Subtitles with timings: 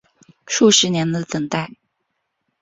[0.47, 1.69] 数十年的等待